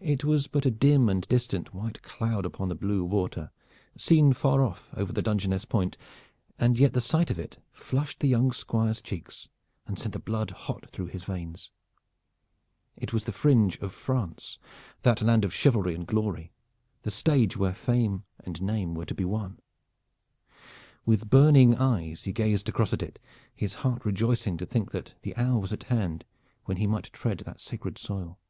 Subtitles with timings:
[0.00, 3.52] It was but a dim and distant white cloud upon the blue water
[3.96, 5.96] seen far off over the Dungeness Point,
[6.58, 9.48] and yet the sight of it flushed the young Squire's cheeks
[9.86, 11.70] and sent the blood hot through his veins.
[12.96, 14.58] It was the fringe of France,
[15.02, 16.52] that land of chivalry and glory,
[17.02, 19.60] the stage where name and fame were to be won.
[21.06, 23.20] With burning eyes he gazed across at it,
[23.54, 26.24] his heart rejoicing to think that the hour was at hand
[26.64, 28.40] when he might tread that sacred soil.